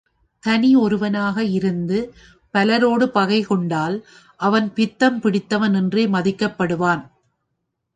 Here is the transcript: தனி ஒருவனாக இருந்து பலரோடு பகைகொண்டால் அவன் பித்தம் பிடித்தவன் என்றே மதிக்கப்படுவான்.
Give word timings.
தனி 0.43 0.75
ஒருவனாக 0.75 1.43
இருந்து 1.43 1.99
பலரோடு 2.53 3.05
பகைகொண்டால் 3.05 3.97
அவன் 4.39 4.73
பித்தம் 4.73 5.21
பிடித்தவன் 5.21 5.73
என்றே 5.73 6.05
மதிக்கப்படுவான். 6.07 7.03